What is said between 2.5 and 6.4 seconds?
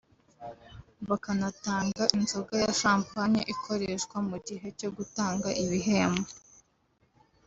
ya champagne ikoreshwa mu gihe cyo gutanga ibihembo